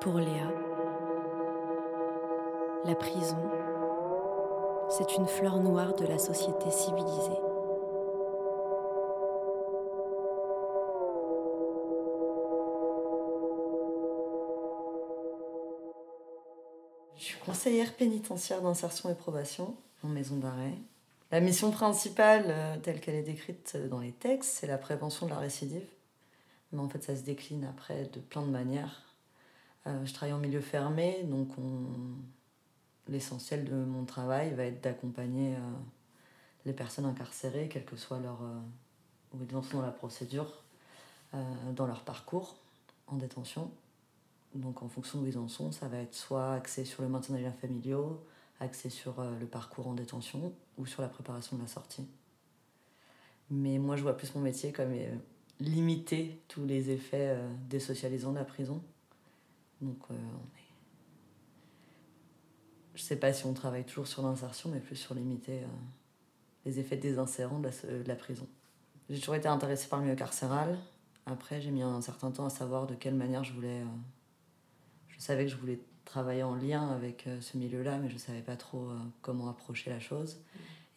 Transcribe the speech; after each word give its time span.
Pour 0.00 0.18
Léa, 0.18 0.48
la 2.84 2.94
prison, 2.94 3.36
c'est 4.88 5.16
une 5.16 5.26
fleur 5.26 5.58
noire 5.58 5.94
de 5.96 6.06
la 6.06 6.18
société 6.18 6.70
civilisée. 6.70 7.40
Je 17.16 17.24
suis 17.24 17.38
conseillère 17.40 17.92
pénitentiaire 17.94 18.62
d'insertion 18.62 19.10
et 19.10 19.14
probation 19.14 19.74
en 20.04 20.08
maison 20.08 20.36
d'arrêt. 20.36 20.74
La 21.32 21.40
mission 21.40 21.72
principale, 21.72 22.44
euh, 22.46 22.76
telle 22.80 23.00
qu'elle 23.00 23.16
est 23.16 23.22
décrite 23.22 23.76
dans 23.90 23.98
les 23.98 24.12
textes, 24.12 24.58
c'est 24.60 24.68
la 24.68 24.78
prévention 24.78 25.26
de 25.26 25.32
la 25.32 25.38
récidive. 25.38 25.86
Mais 26.72 26.80
en 26.80 26.88
fait, 26.88 27.02
ça 27.02 27.16
se 27.16 27.22
décline 27.22 27.64
après 27.64 28.04
de 28.04 28.20
plein 28.20 28.42
de 28.42 28.50
manières. 28.50 29.02
Euh, 29.88 30.04
je 30.04 30.12
travaille 30.14 30.34
en 30.34 30.38
milieu 30.38 30.60
fermé, 30.60 31.24
donc 31.24 31.48
l'essentiel 33.08 33.64
de 33.64 33.74
mon 33.74 34.04
travail 34.04 34.54
va 34.54 34.64
être 34.64 34.82
d'accompagner 34.82 35.54
euh, 35.54 35.60
les 36.66 36.72
personnes 36.72 37.06
incarcérées, 37.06 37.68
quelle 37.68 37.84
que 37.84 37.96
soit 37.96 38.20
leur 38.20 38.38
où 39.34 39.38
ils 39.42 39.56
en 39.56 39.62
sont 39.62 39.78
dans 39.78 39.82
la 39.82 39.92
procédure, 39.92 40.62
dans 41.74 41.86
leur 41.86 42.02
parcours 42.02 42.56
en 43.06 43.16
détention. 43.16 43.70
Donc 44.54 44.82
en 44.82 44.88
fonction 44.88 45.20
d'où 45.20 45.26
ils 45.26 45.38
en 45.38 45.48
sont, 45.48 45.70
ça 45.70 45.86
va 45.88 45.98
être 45.98 46.14
soit 46.14 46.54
axé 46.54 46.86
sur 46.86 47.02
le 47.02 47.08
maintien 47.08 47.34
des 47.34 47.42
liens 47.42 47.52
familiaux, 47.52 48.24
axé 48.60 48.88
sur 48.88 49.22
le 49.38 49.46
parcours 49.46 49.88
en 49.88 49.94
détention 49.94 50.52
ou 50.78 50.86
sur 50.86 51.02
la 51.02 51.08
préparation 51.08 51.56
de 51.56 51.62
la 51.62 51.68
sortie. 51.68 52.06
Mais 53.50 53.78
moi, 53.78 53.96
je 53.96 54.02
vois 54.02 54.16
plus 54.16 54.34
mon 54.34 54.40
métier 54.40 54.72
comme 54.72 54.92
limiter 55.60 56.40
tous 56.48 56.64
les 56.64 56.90
effets 56.90 57.28
euh, 57.36 57.48
désocialisants 57.68 58.32
de 58.32 58.38
la 58.38 58.44
prison. 58.44 58.82
Donc, 59.80 59.98
euh, 60.10 60.14
je 62.94 63.02
sais 63.02 63.16
pas 63.16 63.32
si 63.32 63.46
on 63.46 63.54
travaille 63.54 63.84
toujours 63.84 64.06
sur 64.06 64.22
l'insertion, 64.22 64.70
mais 64.70 64.80
plus 64.80 64.96
sur 64.96 65.14
limiter 65.14 65.60
euh, 65.60 65.66
les 66.64 66.78
effets 66.80 66.96
désinsérants 66.96 67.60
de 67.60 67.68
la, 67.68 67.98
de 67.98 68.08
la 68.08 68.16
prison. 68.16 68.46
J'ai 69.08 69.18
toujours 69.18 69.36
été 69.36 69.48
intéressée 69.48 69.88
par 69.88 70.00
le 70.00 70.06
milieu 70.06 70.16
carcéral. 70.16 70.78
Après, 71.26 71.60
j'ai 71.60 71.70
mis 71.70 71.82
un 71.82 72.00
certain 72.00 72.30
temps 72.30 72.46
à 72.46 72.50
savoir 72.50 72.86
de 72.86 72.94
quelle 72.94 73.14
manière 73.14 73.44
je 73.44 73.52
voulais. 73.52 73.82
je 75.08 75.18
savais 75.20 75.44
que 75.44 75.50
je 75.50 75.56
voulais 75.56 75.80
travailler 76.04 76.42
en 76.42 76.54
lien 76.54 76.88
avec 76.90 77.28
ce 77.40 77.56
milieu-là, 77.58 77.98
mais 77.98 78.08
je 78.08 78.16
savais 78.16 78.40
pas 78.40 78.56
trop 78.56 78.90
comment 79.20 79.48
approcher 79.48 79.90
la 79.90 80.00
chose. 80.00 80.38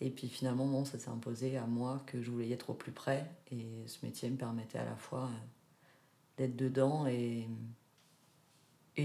Et 0.02 0.10
puis 0.10 0.28
finalement, 0.28 0.66
bon, 0.66 0.84
ça 0.84 0.98
s'est 0.98 1.10
imposé 1.10 1.58
à 1.58 1.68
moi 1.68 2.02
que 2.08 2.22
je 2.22 2.32
voulais 2.32 2.48
y 2.48 2.54
être 2.54 2.72
au 2.72 2.74
plus 2.74 2.92
près. 2.92 3.30
Et 3.52 3.68
ce 3.86 4.04
métier 4.04 4.30
me 4.32 4.36
permettait 4.36 4.80
à 4.80 4.86
la 4.86 4.96
fois 4.96 5.26
euh, 5.26 6.38
d'être 6.38 6.56
dedans 6.56 7.06
et, 7.06 7.48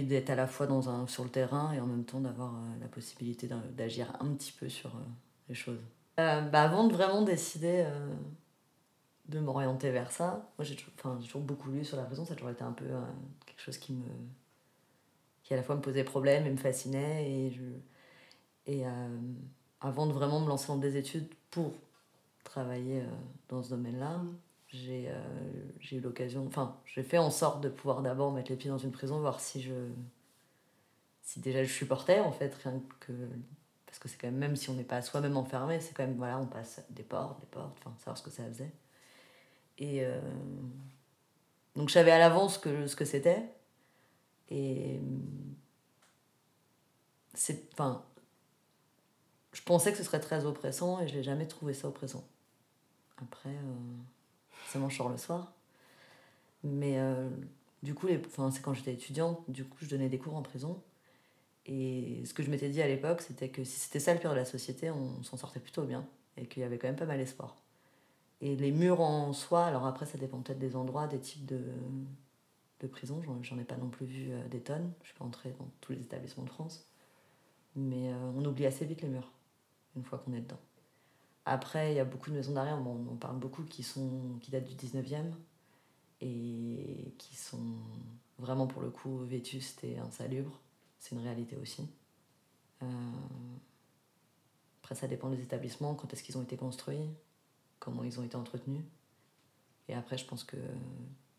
d'être 0.02 0.30
à 0.30 0.34
la 0.34 0.46
fois 0.46 0.66
dans 0.66 0.88
un, 0.88 1.06
sur 1.06 1.24
le 1.24 1.30
terrain 1.30 1.72
et 1.72 1.80
en 1.80 1.86
même 1.86 2.04
temps 2.04 2.20
d'avoir 2.20 2.54
euh, 2.54 2.80
la 2.80 2.88
possibilité 2.88 3.48
d'agir 3.76 4.12
un 4.20 4.28
petit 4.34 4.52
peu 4.52 4.68
sur 4.68 4.90
euh, 4.90 5.00
les 5.48 5.54
choses. 5.54 5.80
bah, 6.16 6.62
avant 6.62 6.86
de 6.86 6.92
vraiment 6.92 7.22
décider 7.22 7.86
de 9.28 9.38
m'orienter 9.38 9.90
vers 9.90 10.10
ça, 10.10 10.50
moi 10.56 10.64
j'ai 10.64 10.76
toujours, 10.76 11.18
toujours 11.20 11.42
beaucoup 11.42 11.70
lu 11.70 11.84
sur 11.84 11.96
la 11.96 12.04
prison, 12.04 12.24
ça 12.24 12.32
a 12.32 12.36
toujours 12.36 12.50
été 12.50 12.62
un 12.62 12.72
peu 12.72 12.86
quelque 13.44 13.60
chose 13.60 13.78
qui 13.78 13.92
me 13.92 14.08
qui 15.42 15.54
à 15.54 15.56
la 15.56 15.62
fois 15.62 15.76
me 15.76 15.80
posait 15.80 16.02
problème 16.02 16.46
et 16.46 16.50
me 16.50 16.56
fascinait 16.56 17.30
et 17.30 17.50
je 17.52 17.62
et 18.66 18.84
avant 19.80 20.06
de 20.06 20.12
vraiment 20.12 20.40
me 20.40 20.48
lancer 20.48 20.68
dans 20.68 20.78
des 20.78 20.96
études 20.96 21.28
pour 21.50 21.72
travailler 22.44 23.00
euh, 23.00 23.08
dans 23.48 23.62
ce 23.62 23.70
domaine-là, 23.70 24.22
j'ai 24.76 25.08
euh, 25.08 25.14
j'ai 25.80 25.96
eu 25.96 26.00
l'occasion, 26.00 26.46
enfin, 26.46 26.80
j'ai 26.84 27.02
fait 27.02 27.18
en 27.18 27.30
sorte 27.30 27.60
de 27.62 27.68
pouvoir 27.68 28.02
d'abord 28.02 28.32
mettre 28.32 28.50
les 28.50 28.56
pieds 28.56 28.70
dans 28.70 28.78
une 28.78 28.92
prison, 28.92 29.20
voir 29.20 29.40
si 29.40 29.62
je. 29.62 29.74
si 31.22 31.40
déjà 31.40 31.64
je 31.64 31.72
supportais, 31.72 32.20
en 32.20 32.32
fait, 32.32 32.54
rien 32.62 32.82
que. 33.00 33.12
Parce 33.86 33.98
que 33.98 34.08
c'est 34.08 34.18
quand 34.18 34.26
même, 34.28 34.36
même 34.36 34.56
si 34.56 34.68
on 34.70 34.74
n'est 34.74 34.84
pas 34.84 35.00
soi-même 35.02 35.36
enfermé, 35.36 35.80
c'est 35.80 35.94
quand 35.94 36.04
même, 36.04 36.16
voilà, 36.16 36.38
on 36.38 36.46
passe 36.46 36.82
des 36.90 37.02
portes, 37.02 37.40
des 37.40 37.46
portes, 37.46 37.76
enfin, 37.78 37.94
savoir 37.98 38.18
ce 38.18 38.22
que 38.22 38.30
ça 38.30 38.44
faisait. 38.44 38.72
Et. 39.78 40.04
Euh, 40.04 40.20
donc, 41.76 41.88
je 41.88 41.94
savais 41.94 42.10
à 42.10 42.18
l'avance 42.18 42.58
que, 42.58 42.86
ce 42.86 42.96
que 42.96 43.04
c'était. 43.04 43.42
Et. 44.50 45.00
C'est. 47.34 47.72
Enfin, 47.72 48.04
je 49.52 49.62
pensais 49.62 49.90
que 49.90 49.98
ce 49.98 50.04
serait 50.04 50.20
très 50.20 50.44
oppressant 50.44 51.00
et 51.00 51.08
je 51.08 51.16
n'ai 51.16 51.22
jamais 51.22 51.48
trouvé 51.48 51.72
ça 51.74 51.88
oppressant. 51.88 52.26
Après, 53.18 53.50
euh, 53.50 53.96
mon 54.74 54.88
je 54.88 55.02
le 55.02 55.16
soir. 55.16 55.52
Mais 56.64 56.98
euh, 56.98 57.28
du 57.82 57.94
coup, 57.94 58.08
c'est 58.08 58.62
quand 58.62 58.74
j'étais 58.74 58.94
étudiante, 58.94 59.42
du 59.48 59.64
coup, 59.64 59.78
je 59.82 59.88
donnais 59.88 60.08
des 60.08 60.18
cours 60.18 60.36
en 60.36 60.42
prison. 60.42 60.82
Et 61.66 62.22
ce 62.24 62.34
que 62.34 62.42
je 62.42 62.50
m'étais 62.50 62.68
dit 62.68 62.82
à 62.82 62.86
l'époque, 62.88 63.22
c'était 63.22 63.48
que 63.48 63.64
si 63.64 63.80
c'était 63.80 64.00
ça 64.00 64.14
le 64.14 64.20
pire 64.20 64.30
de 64.30 64.36
la 64.36 64.44
société, 64.44 64.90
on 64.90 65.22
s'en 65.22 65.36
sortait 65.36 65.60
plutôt 65.60 65.82
bien. 65.84 66.06
Et 66.36 66.46
qu'il 66.46 66.62
y 66.62 66.66
avait 66.66 66.78
quand 66.78 66.88
même 66.88 66.96
pas 66.96 67.06
mal 67.06 67.18
d'espoir. 67.18 67.56
Et 68.40 68.56
les 68.56 68.70
murs 68.72 69.00
en 69.00 69.32
soi, 69.32 69.64
alors 69.64 69.86
après, 69.86 70.06
ça 70.06 70.18
dépend 70.18 70.40
peut-être 70.40 70.58
des 70.58 70.76
endroits, 70.76 71.06
des 71.06 71.18
types 71.18 71.46
de, 71.46 71.60
de 72.80 72.86
prisons. 72.86 73.22
J'en 73.42 73.58
ai 73.58 73.64
pas 73.64 73.76
non 73.76 73.88
plus 73.88 74.06
vu 74.06 74.32
euh, 74.32 74.46
des 74.48 74.60
tonnes. 74.60 74.92
Je 75.02 75.08
suis 75.08 75.18
pas 75.18 75.24
entrée 75.24 75.54
dans 75.58 75.68
tous 75.80 75.92
les 75.92 76.00
établissements 76.00 76.44
de 76.44 76.50
France. 76.50 76.86
Mais 77.76 78.12
euh, 78.12 78.32
on 78.36 78.44
oublie 78.44 78.66
assez 78.66 78.84
vite 78.84 79.02
les 79.02 79.08
murs 79.08 79.30
une 79.96 80.04
fois 80.04 80.18
qu'on 80.18 80.32
est 80.34 80.40
dedans. 80.40 80.60
Après, 81.48 81.92
il 81.92 81.96
y 81.96 82.00
a 82.00 82.04
beaucoup 82.04 82.30
de 82.30 82.34
maisons 82.34 82.52
d'arrêt, 82.52 82.72
on 82.72 83.12
en 83.12 83.16
parle 83.16 83.38
beaucoup, 83.38 83.62
qui, 83.62 83.84
sont, 83.84 84.36
qui 84.40 84.50
datent 84.50 84.64
du 84.64 84.74
19e 84.74 85.30
et 86.20 87.14
qui 87.18 87.36
sont 87.36 87.76
vraiment 88.38 88.66
pour 88.66 88.82
le 88.82 88.90
coup 88.90 89.18
vétustes 89.18 89.84
et 89.84 89.96
insalubres. 89.98 90.58
C'est 90.98 91.14
une 91.14 91.22
réalité 91.22 91.56
aussi. 91.56 91.88
Euh, 92.82 92.86
après, 94.82 94.96
ça 94.96 95.06
dépend 95.06 95.30
des 95.30 95.40
établissements, 95.40 95.94
quand 95.94 96.12
est-ce 96.12 96.24
qu'ils 96.24 96.36
ont 96.36 96.42
été 96.42 96.56
construits, 96.56 97.08
comment 97.78 98.02
ils 98.02 98.18
ont 98.18 98.24
été 98.24 98.34
entretenus. 98.34 98.82
Et 99.88 99.94
après, 99.94 100.18
je 100.18 100.26
pense 100.26 100.42
qu'il 100.42 100.58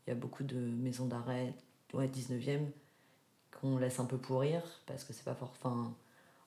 y 0.07 0.11
a 0.11 0.15
beaucoup 0.15 0.43
de 0.43 0.57
maisons 0.57 1.07
d'arrêt, 1.07 1.53
ouais, 1.93 2.07
19e, 2.07 2.65
qu'on 3.59 3.77
laisse 3.77 3.99
un 3.99 4.05
peu 4.05 4.17
pourrir, 4.17 4.61
parce 4.85 5.03
que 5.03 5.11
c'est 5.11 5.25
pas 5.25 5.35
fort. 5.35 5.51
Enfin, 5.57 5.93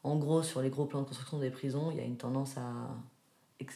en 0.02 0.16
gros, 0.16 0.42
sur 0.42 0.62
les 0.62 0.70
gros 0.70 0.86
plans 0.86 1.02
de 1.02 1.06
construction 1.06 1.38
des 1.38 1.50
prisons, 1.50 1.90
il 1.90 1.98
y 1.98 2.00
a 2.00 2.04
une 2.04 2.16
tendance 2.16 2.56
à 2.56 2.88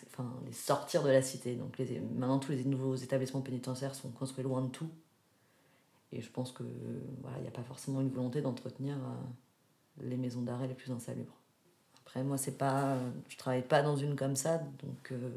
enfin, 0.06 0.32
les 0.46 0.52
sortir 0.52 1.02
de 1.02 1.10
la 1.10 1.22
cité. 1.22 1.56
Donc 1.56 1.78
les, 1.78 2.00
maintenant, 2.00 2.38
tous 2.38 2.52
les 2.52 2.64
nouveaux 2.64 2.96
établissements 2.96 3.40
pénitentiaires 3.40 3.94
sont 3.94 4.10
construits 4.10 4.44
loin 4.44 4.62
de 4.62 4.68
tout. 4.68 4.90
Et 6.12 6.20
je 6.20 6.30
pense 6.30 6.52
que 6.52 6.64
voilà, 7.22 7.38
il 7.38 7.42
n'y 7.42 7.48
a 7.48 7.52
pas 7.52 7.64
forcément 7.64 8.00
une 8.00 8.10
volonté 8.10 8.40
d'entretenir 8.40 8.96
euh, 8.96 10.04
les 10.04 10.16
maisons 10.16 10.42
d'arrêt 10.42 10.68
les 10.68 10.74
plus 10.74 10.92
insalubres. 10.92 11.34
Après, 12.06 12.22
moi, 12.22 12.38
c'est 12.38 12.56
pas, 12.58 12.98
je 13.28 13.36
travaille 13.36 13.66
pas 13.66 13.82
dans 13.82 13.96
une 13.96 14.14
comme 14.14 14.36
ça, 14.36 14.58
donc 14.58 15.10
euh, 15.10 15.30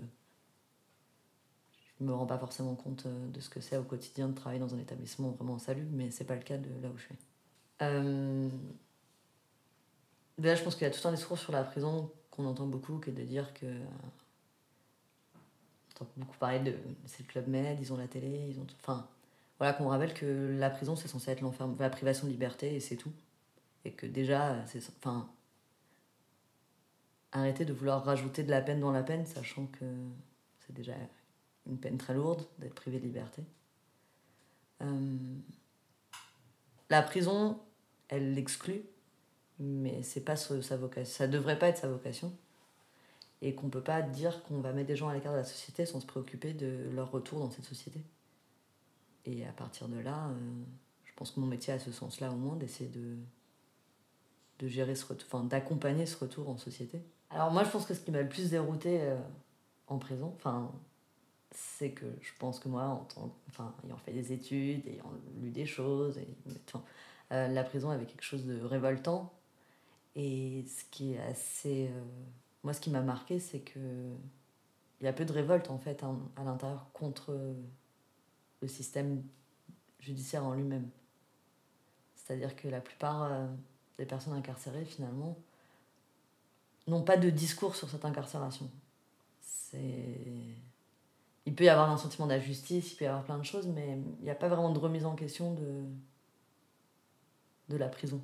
je 1.99 2.05
me 2.05 2.13
rends 2.13 2.25
pas 2.25 2.37
forcément 2.37 2.75
compte 2.75 3.05
euh, 3.05 3.27
de 3.29 3.39
ce 3.39 3.49
que 3.49 3.61
c'est 3.61 3.77
au 3.77 3.83
quotidien 3.83 4.27
de 4.27 4.33
travailler 4.33 4.59
dans 4.59 4.75
un 4.75 4.79
établissement 4.79 5.31
vraiment 5.31 5.55
insalubre, 5.55 5.89
mais 5.91 6.11
c'est 6.11 6.25
pas 6.25 6.35
le 6.35 6.43
cas 6.43 6.57
de 6.57 6.69
là 6.81 6.89
où 6.93 6.97
je 6.97 7.03
suis. 7.03 7.15
Euh, 7.81 8.49
Déjà, 10.37 10.53
je 10.55 10.63
pense 10.63 10.75
qu'il 10.75 10.87
y 10.87 10.89
a 10.89 10.93
tout 10.93 11.05
un 11.07 11.11
discours 11.11 11.39
sur 11.39 11.51
la 11.51 11.63
prison 11.63 12.11
qu'on 12.29 12.45
entend 12.45 12.67
beaucoup, 12.67 12.99
qui 12.99 13.09
est 13.09 13.13
de 13.13 13.23
dire 13.23 13.53
que. 13.53 13.65
Entend 15.99 16.11
beaucoup 16.15 16.37
parler 16.37 16.59
de. 16.59 16.75
C'est 17.05 17.23
le 17.23 17.27
Club 17.27 17.47
Med, 17.47 17.79
ils 17.79 17.91
ont 17.91 17.97
la 17.97 18.07
télé, 18.07 18.47
ils 18.49 18.59
ont. 18.59 18.67
Enfin, 18.79 19.07
voilà, 19.57 19.73
qu'on 19.73 19.87
rappelle 19.87 20.13
que 20.13 20.55
la 20.57 20.69
prison, 20.69 20.95
c'est 20.95 21.07
censé 21.07 21.31
être 21.31 21.41
la 21.79 21.89
privation 21.89 22.27
de 22.27 22.31
liberté 22.31 22.75
et 22.75 22.79
c'est 22.79 22.97
tout. 22.97 23.11
Et 23.85 23.91
que 23.91 24.05
déjà, 24.05 24.65
c'est. 24.67 24.81
Enfin. 24.97 25.29
Arrêter 27.33 27.65
de 27.65 27.73
vouloir 27.73 28.03
rajouter 28.05 28.43
de 28.43 28.49
la 28.49 28.61
peine 28.61 28.79
dans 28.79 28.91
la 28.91 29.03
peine, 29.03 29.25
sachant 29.25 29.65
que 29.67 29.85
c'est 30.59 30.73
déjà 30.73 30.93
une 31.67 31.77
peine 31.77 31.97
très 31.97 32.13
lourde 32.13 32.45
d'être 32.57 32.73
privé 32.73 32.99
de 32.99 33.03
liberté. 33.03 33.43
Euh, 34.81 35.17
la 36.89 37.01
prison, 37.01 37.59
elle 38.07 38.33
l'exclut 38.33 38.81
mais 39.59 40.03
c'est 40.03 40.21
pas 40.21 40.35
sa 40.35 40.77
vocation. 40.77 41.13
Ça 41.13 41.27
devrait 41.27 41.57
pas 41.57 41.67
être 41.67 41.77
sa 41.77 41.87
vocation. 41.87 42.33
Et 43.41 43.53
qu'on 43.53 43.69
peut 43.69 43.83
pas 43.83 44.01
dire 44.01 44.43
qu'on 44.43 44.61
va 44.61 44.73
mettre 44.73 44.87
des 44.87 44.95
gens 44.95 45.09
à 45.09 45.13
l'écart 45.13 45.31
de 45.31 45.37
la 45.37 45.43
société 45.43 45.85
sans 45.85 45.99
se 45.99 46.07
préoccuper 46.07 46.53
de 46.53 46.89
leur 46.93 47.11
retour 47.11 47.39
dans 47.39 47.51
cette 47.51 47.65
société. 47.65 48.01
Et 49.25 49.45
à 49.45 49.51
partir 49.51 49.87
de 49.87 49.99
là, 49.99 50.29
euh, 50.29 50.63
je 51.05 51.11
pense 51.15 51.31
que 51.31 51.39
mon 51.39 51.47
métier 51.47 51.73
a 51.73 51.79
ce 51.79 51.91
sens-là 51.91 52.31
au 52.31 52.35
moins, 52.35 52.55
d'essayer 52.55 52.89
de, 52.89 53.17
de 54.59 54.67
gérer 54.67 54.95
ce 54.95 55.05
retour, 55.05 55.27
enfin 55.31 55.43
d'accompagner 55.43 56.05
ce 56.05 56.17
retour 56.17 56.49
en 56.49 56.57
société. 56.57 57.01
Alors 57.29 57.51
moi 57.51 57.63
je 57.63 57.69
pense 57.69 57.85
que 57.85 57.93
ce 57.93 57.99
qui 57.99 58.11
m'a 58.11 58.21
le 58.21 58.29
plus 58.29 58.51
dérouté 58.51 59.01
euh, 59.01 59.17
en 59.87 59.97
prison, 59.97 60.33
enfin, 60.37 60.71
c'est 61.51 61.91
que 61.91 62.05
je 62.21 62.31
pense 62.39 62.59
que 62.59 62.69
moi, 62.69 62.83
en 62.83 63.03
tant, 63.05 63.35
enfin, 63.49 63.73
ayant 63.85 63.97
fait 63.97 64.13
des 64.13 64.31
études, 64.31 64.87
ayant 64.87 65.11
lu 65.41 65.49
des 65.49 65.65
choses, 65.65 66.17
et, 66.17 66.27
euh, 67.31 67.47
la 67.47 67.63
prison 67.63 67.89
avait 67.89 68.05
quelque 68.05 68.23
chose 68.23 68.45
de 68.45 68.61
révoltant 68.63 69.33
et 70.15 70.63
ce 70.65 70.85
qui 70.89 71.13
est 71.13 71.19
assez. 71.19 71.89
Moi, 72.67 72.73
ce 72.73 72.81
qui 72.81 72.89
m'a 72.89 72.99
marqué, 72.99 73.39
c'est 73.39 73.61
que 73.61 73.79
il 74.99 75.05
y 75.05 75.07
a 75.07 75.13
peu 75.13 75.23
de 75.23 75.31
révolte 75.31 75.69
en 75.69 75.77
fait 75.77 76.03
à 76.35 76.43
l'intérieur 76.43 76.85
contre 76.91 77.31
le 78.61 78.67
système 78.67 79.23
judiciaire 80.01 80.43
en 80.43 80.53
lui-même. 80.53 80.89
C'est-à-dire 82.13 82.57
que 82.57 82.67
la 82.67 82.81
plupart 82.81 83.23
euh, 83.23 83.47
des 83.97 84.05
personnes 84.05 84.33
incarcérées, 84.33 84.83
finalement, 84.83 85.37
n'ont 86.87 87.03
pas 87.03 87.15
de 87.15 87.29
discours 87.29 87.77
sur 87.77 87.89
cette 87.89 88.03
incarcération. 88.03 88.69
C'est... 89.39 90.19
Il 91.45 91.55
peut 91.55 91.63
y 91.63 91.69
avoir 91.69 91.89
un 91.89 91.97
sentiment 91.97 92.27
d'injustice, 92.27 92.91
il 92.91 92.95
peut 92.97 93.05
y 93.05 93.07
avoir 93.07 93.23
plein 93.23 93.37
de 93.37 93.45
choses, 93.45 93.67
mais 93.67 93.97
il 94.19 94.25
n'y 94.25 94.29
a 94.29 94.35
pas 94.35 94.49
vraiment 94.49 94.73
de 94.73 94.79
remise 94.79 95.05
en 95.05 95.15
question 95.15 95.53
de, 95.53 95.85
de 97.69 97.77
la 97.77 97.87
prison. 97.87 98.21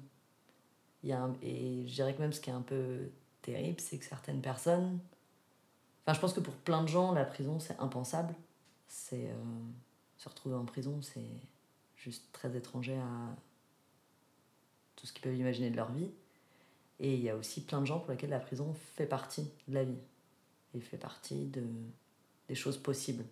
Y 1.02 1.14
a 1.14 1.30
Et 1.42 1.88
je 1.88 1.94
dirais 1.94 2.14
que 2.14 2.20
même 2.20 2.34
ce 2.34 2.42
qui 2.42 2.50
est 2.50 2.54
un 2.54 2.62
peu 2.62 3.10
terrible, 3.44 3.80
c'est 3.80 3.98
que 3.98 4.06
certaines 4.06 4.42
personnes... 4.42 5.00
Enfin, 6.06 6.16
je 6.16 6.20
pense 6.20 6.34
que 6.34 6.40
pour 6.40 6.56
plein 6.56 6.82
de 6.82 6.88
gens, 6.88 7.14
la 7.14 7.26
prison, 7.26 7.60
c'est 7.60 7.80
impensable. 7.80 8.34
C'est... 8.88 9.30
Euh, 9.30 9.36
se 10.24 10.30
retrouver 10.30 10.56
en 10.56 10.66
prison, 10.66 11.02
c'est 11.02 11.20
juste 11.98 12.32
très 12.32 12.56
étranger 12.56 12.98
à 12.98 13.36
tout 14.96 15.06
ce 15.06 15.12
qu'ils 15.12 15.22
peuvent 15.22 15.36
imaginer 15.36 15.70
de 15.70 15.76
leur 15.76 15.92
vie. 15.92 16.10
Et 17.00 17.16
il 17.16 17.22
y 17.22 17.30
a 17.30 17.36
aussi 17.36 17.62
plein 17.66 17.82
de 17.82 17.86
gens 17.86 18.00
pour 18.00 18.12
lesquels 18.12 18.30
la 18.30 18.40
prison 18.40 18.74
fait 18.96 19.06
partie 19.06 19.50
de 19.68 19.74
la 19.74 19.84
vie 19.84 19.98
et 20.74 20.80
fait 20.80 20.98
partie 20.98 21.48
de, 21.48 21.64
des 22.48 22.56
choses 22.56 22.78
possibles. 22.78 23.26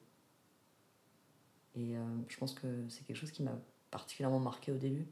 Et 1.75 1.95
euh, 1.95 2.03
je 2.27 2.37
pense 2.37 2.53
que 2.53 2.67
c'est 2.89 3.05
quelque 3.05 3.15
chose 3.15 3.31
qui 3.31 3.43
m'a 3.43 3.57
particulièrement 3.89 4.39
marqué 4.39 4.73
au 4.73 4.77
début. 4.77 5.07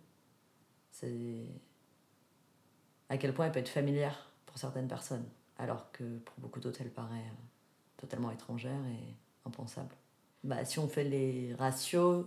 C'est 0.91 1.45
à 3.07 3.17
quel 3.17 3.33
point 3.33 3.45
elle 3.45 3.51
peut 3.53 3.59
être 3.59 3.69
familière 3.69 4.28
pour 4.49 4.57
certaines 4.57 4.87
personnes, 4.87 5.25
alors 5.59 5.91
que 5.91 6.17
pour 6.17 6.35
beaucoup 6.39 6.59
d'autres, 6.59 6.81
elle 6.81 6.89
paraît 6.89 7.17
euh, 7.19 7.97
totalement 7.97 8.31
étrangère 8.31 8.81
et 8.87 9.15
impensable. 9.45 9.95
Bah, 10.43 10.65
si 10.65 10.79
on 10.79 10.87
fait 10.87 11.03
les 11.03 11.53
ratios, 11.53 12.25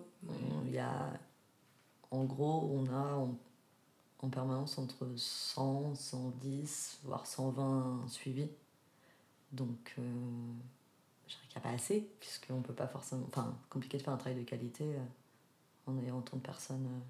il 0.64 0.70
y 0.70 0.78
a 0.78 1.12
en 2.12 2.24
gros, 2.24 2.70
on 2.70 2.86
a 2.94 3.14
en, 3.16 3.34
en, 4.20 4.28
permanence 4.28 4.78
entre 4.78 5.08
100, 5.16 5.94
110, 5.94 7.00
voire 7.04 7.26
120 7.26 8.06
suivis. 8.08 8.50
Donc, 9.50 9.94
euh, 9.98 10.02
je 11.26 11.34
dirais 11.34 11.46
qu'il 11.48 11.60
n'y 11.60 11.66
a 11.66 11.70
pas 11.70 11.74
assez, 11.74 12.06
puisqu'on 12.20 12.58
ne 12.58 12.62
peut 12.62 12.74
pas 12.74 12.86
forcément. 12.86 13.24
Enfin, 13.28 13.56
compliqué 13.70 13.96
de 13.96 14.02
faire 14.02 14.12
un 14.12 14.18
travail 14.18 14.38
de 14.38 14.44
qualité 14.44 14.84
euh, 14.84 15.90
en 15.90 15.98
ayant 15.98 16.18
autant 16.18 16.36
de 16.36 16.42
personnes. 16.42 16.86
Euh, 16.86 17.00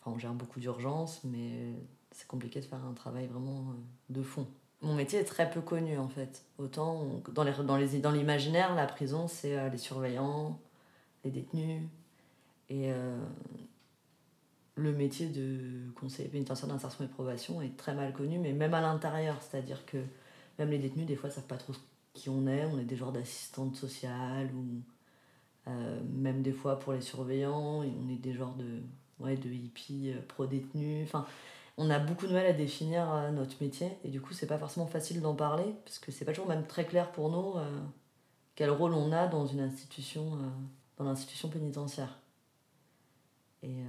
enfin, 0.00 0.16
on 0.16 0.18
gère 0.18 0.32
beaucoup 0.32 0.58
d'urgences, 0.58 1.22
mais 1.24 1.74
c'est 2.12 2.26
compliqué 2.26 2.60
de 2.60 2.64
faire 2.64 2.84
un 2.84 2.94
travail 2.94 3.26
vraiment 3.26 3.74
de 4.08 4.22
fond. 4.22 4.46
Mon 4.80 4.94
métier 4.94 5.18
est 5.18 5.24
très 5.24 5.50
peu 5.50 5.60
connu 5.60 5.98
en 5.98 6.08
fait. 6.08 6.44
Autant 6.58 7.20
dans, 7.32 7.42
les, 7.44 7.52
dans, 7.52 7.76
les, 7.76 7.98
dans 7.98 8.12
l'imaginaire, 8.12 8.74
la 8.74 8.86
prison, 8.86 9.28
c'est 9.28 9.70
les 9.70 9.78
surveillants, 9.78 10.60
les 11.24 11.30
détenus. 11.30 11.82
Et 12.70 12.92
le 14.76 14.92
métier 14.92 15.28
de 15.28 15.90
conseiller 15.96 16.28
pénitentiaire 16.28 16.68
d'insertion 16.68 17.04
et 17.04 17.08
probation 17.08 17.60
est 17.60 17.76
très 17.76 17.94
mal 17.94 18.12
connu, 18.12 18.38
mais 18.38 18.52
même 18.52 18.74
à 18.74 18.80
l'intérieur, 18.80 19.36
c'est-à-dire 19.40 19.84
que 19.86 19.98
même 20.58 20.70
les 20.70 20.78
détenus, 20.78 21.06
des 21.06 21.16
fois, 21.16 21.30
savent 21.30 21.46
pas 21.46 21.56
trop 21.56 21.72
qui 22.14 22.28
on 22.28 22.46
est. 22.46 22.64
On 22.66 22.78
est 22.78 22.84
des 22.84 22.96
genres 22.96 23.12
d'assistantes 23.12 23.76
sociales 23.76 24.50
ou 24.54 24.82
euh, 25.68 26.00
même 26.12 26.42
des 26.42 26.52
fois 26.52 26.78
pour 26.78 26.92
les 26.92 27.00
surveillants, 27.00 27.80
on 27.80 28.08
est 28.08 28.20
des 28.20 28.34
genres 28.34 28.54
de, 28.54 28.80
ouais, 29.20 29.36
de 29.36 29.48
hippies 29.48 30.12
euh, 30.12 30.20
pro-détenus. 30.26 31.06
Enfin, 31.06 31.26
on 31.78 31.88
a 31.88 31.98
beaucoup 31.98 32.26
de 32.26 32.32
mal 32.34 32.44
à 32.44 32.52
définir 32.52 33.10
euh, 33.10 33.30
notre 33.30 33.62
métier 33.62 33.96
et 34.04 34.08
du 34.08 34.20
coup, 34.20 34.34
c'est 34.34 34.46
pas 34.46 34.58
forcément 34.58 34.86
facile 34.86 35.22
d'en 35.22 35.34
parler 35.34 35.74
parce 35.84 35.98
que 35.98 36.12
c'est 36.12 36.26
pas 36.26 36.32
toujours 36.32 36.48
même 36.48 36.66
très 36.66 36.84
clair 36.84 37.10
pour 37.12 37.30
nous 37.30 37.54
quel 38.54 38.70
rôle 38.70 38.92
on 38.92 39.12
a 39.12 39.28
dans 39.28 39.46
une 39.46 39.60
institution, 39.60 40.38
dans 40.96 41.04
l'institution 41.04 41.48
pénitentiaire. 41.48 42.18
Et 43.62 43.84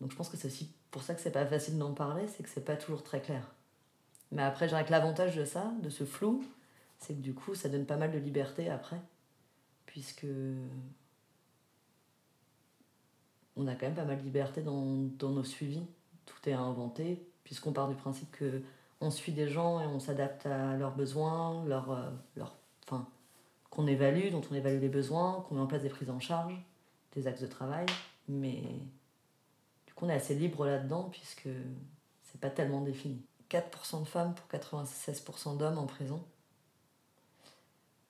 donc 0.00 0.10
je 0.10 0.16
pense 0.16 0.28
que 0.28 0.36
c'est 0.36 0.48
aussi 0.48 0.72
pour 0.90 1.02
ça 1.02 1.14
que 1.14 1.20
c'est 1.20 1.30
pas 1.30 1.46
facile 1.46 1.78
d'en 1.78 1.92
parler, 1.92 2.26
c'est 2.28 2.42
que 2.42 2.48
c'est 2.48 2.64
pas 2.64 2.76
toujours 2.76 3.04
très 3.04 3.20
clair. 3.20 3.48
Mais 4.32 4.42
après, 4.42 4.66
que 4.66 4.90
l'avantage 4.90 5.36
de 5.36 5.44
ça, 5.44 5.72
de 5.82 5.90
ce 5.90 6.04
flou, 6.04 6.42
c'est 6.98 7.14
que 7.14 7.20
du 7.20 7.34
coup, 7.34 7.54
ça 7.54 7.68
donne 7.68 7.84
pas 7.86 7.96
mal 7.96 8.10
de 8.10 8.18
liberté 8.18 8.70
après, 8.70 9.00
puisque 9.86 10.26
on 13.56 13.66
a 13.66 13.74
quand 13.74 13.86
même 13.86 13.94
pas 13.94 14.04
mal 14.04 14.18
de 14.18 14.22
liberté 14.22 14.62
dans, 14.62 14.84
dans 15.18 15.30
nos 15.30 15.44
suivis. 15.44 15.82
Tout 16.34 16.48
est 16.48 16.54
inventé, 16.54 17.26
puisqu'on 17.44 17.72
part 17.72 17.88
du 17.88 17.94
principe 17.94 18.30
que 18.32 18.62
on 19.00 19.10
suit 19.10 19.32
des 19.32 19.48
gens 19.48 19.80
et 19.80 19.86
on 19.86 19.98
s'adapte 19.98 20.46
à 20.46 20.76
leurs 20.76 20.94
besoins, 20.94 21.64
leur, 21.64 21.90
euh, 21.90 22.08
leur, 22.36 22.54
qu'on 23.70 23.86
évalue, 23.86 24.30
dont 24.30 24.42
on 24.50 24.54
évalue 24.54 24.80
les 24.80 24.88
besoins, 24.88 25.44
qu'on 25.48 25.56
met 25.56 25.60
en 25.60 25.66
place 25.66 25.82
des 25.82 25.88
prises 25.88 26.10
en 26.10 26.20
charge, 26.20 26.54
des 27.14 27.26
axes 27.26 27.40
de 27.40 27.46
travail, 27.46 27.86
mais 28.28 28.62
on 30.02 30.08
est 30.08 30.14
assez 30.14 30.34
libre 30.34 30.66
là-dedans 30.66 31.08
puisque 31.10 31.48
c'est 32.24 32.40
pas 32.40 32.50
tellement 32.50 32.80
défini. 32.80 33.22
4% 33.48 34.00
de 34.00 34.08
femmes 34.08 34.34
pour 34.34 34.46
96% 34.48 35.56
d'hommes 35.58 35.78
en 35.78 35.86
prison. 35.86 36.24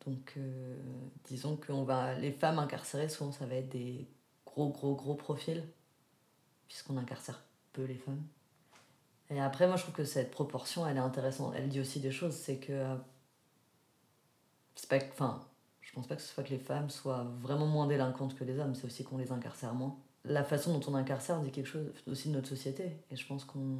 Donc, 0.06 0.32
euh, 0.36 0.76
disons 1.24 1.56
que 1.56 1.70
va, 1.72 2.14
les 2.14 2.32
femmes 2.32 2.58
incarcérées, 2.58 3.08
souvent, 3.08 3.30
ça 3.30 3.44
va 3.44 3.56
être 3.56 3.68
des 3.68 4.08
gros, 4.46 4.70
gros, 4.70 4.94
gros 4.94 5.14
profils, 5.14 5.64
puisqu'on 6.66 6.96
incarcère 6.96 7.42
peu 7.72 7.84
les 7.84 7.96
femmes. 7.96 8.22
Et 9.30 9.40
après, 9.40 9.66
moi, 9.66 9.76
je 9.76 9.82
trouve 9.82 9.94
que 9.94 10.04
cette 10.04 10.30
proportion, 10.30 10.86
elle 10.86 10.96
est 10.96 11.00
intéressante. 11.00 11.54
Elle 11.56 11.68
dit 11.68 11.80
aussi 11.80 12.00
des 12.00 12.10
choses, 12.10 12.34
c'est 12.34 12.58
que. 12.58 12.72
Euh, 12.72 12.96
c'est 14.74 14.88
pas. 14.88 14.98
Enfin, 15.10 15.40
je 15.80 15.92
pense 15.92 16.06
pas 16.06 16.16
que 16.16 16.22
ce 16.22 16.28
soit 16.32 16.44
que 16.44 16.50
les 16.50 16.58
femmes 16.58 16.90
soient 16.90 17.26
vraiment 17.40 17.66
moins 17.66 17.86
délinquantes 17.86 18.34
que 18.34 18.44
les 18.44 18.58
hommes, 18.58 18.74
c'est 18.74 18.86
aussi 18.86 19.04
qu'on 19.04 19.18
les 19.18 19.32
incarcère 19.32 19.74
moins 19.74 19.96
la 20.24 20.44
façon 20.44 20.78
dont 20.78 20.92
on 20.92 20.94
incarcère 20.94 21.40
dit 21.40 21.50
quelque 21.50 21.66
chose 21.66 21.92
aussi 22.06 22.28
de 22.28 22.34
notre 22.34 22.48
société. 22.48 22.96
Et 23.10 23.16
je 23.16 23.26
pense 23.26 23.44
qu'on 23.44 23.78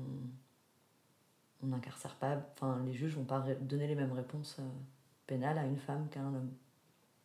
on 1.63 1.67
n'incarcère 1.67 2.17
pas. 2.17 2.39
Enfin, 2.55 2.83
les 2.85 2.93
juges 2.93 3.15
vont 3.15 3.25
pas 3.25 3.45
donner 3.61 3.87
les 3.87 3.95
mêmes 3.95 4.13
réponses 4.13 4.57
euh, 4.59 4.69
pénales 5.27 5.59
à 5.59 5.65
une 5.65 5.77
femme 5.77 6.09
qu'à 6.11 6.21
un 6.21 6.35
homme. 6.35 6.51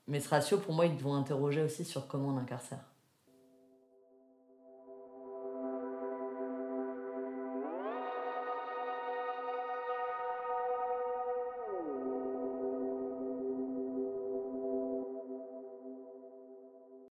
Mais 0.08 0.20
ce 0.20 0.30
ratio, 0.30 0.60
pour 0.60 0.74
moi, 0.74 0.86
ils 0.86 0.98
vont 0.98 1.16
interroger 1.16 1.64
aussi 1.64 1.84
sur 1.84 2.08
comment 2.08 2.30
on 2.30 2.38
incarcère. 2.38 2.86